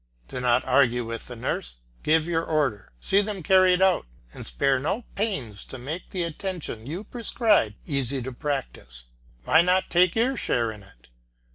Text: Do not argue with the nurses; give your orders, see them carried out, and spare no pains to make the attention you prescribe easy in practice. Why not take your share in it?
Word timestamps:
Do 0.29 0.39
not 0.39 0.65
argue 0.65 1.05
with 1.05 1.27
the 1.27 1.35
nurses; 1.35 1.77
give 2.01 2.25
your 2.25 2.43
orders, 2.43 2.89
see 2.99 3.21
them 3.21 3.43
carried 3.43 3.83
out, 3.83 4.07
and 4.33 4.47
spare 4.47 4.79
no 4.79 5.03
pains 5.13 5.63
to 5.65 5.77
make 5.77 6.09
the 6.09 6.23
attention 6.23 6.87
you 6.87 7.03
prescribe 7.03 7.75
easy 7.85 8.17
in 8.17 8.33
practice. 8.33 9.05
Why 9.43 9.61
not 9.61 9.91
take 9.91 10.15
your 10.15 10.35
share 10.37 10.71
in 10.71 10.81
it? 10.81 11.09